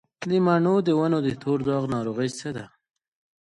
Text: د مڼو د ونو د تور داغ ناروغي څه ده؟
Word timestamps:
د 0.29 0.31
مڼو 0.45 0.75
د 0.87 0.89
ونو 0.99 1.19
د 1.23 1.29
تور 1.41 1.59
داغ 1.67 1.83
ناروغي 1.93 2.29
څه 2.39 2.49
ده؟ 2.55 2.65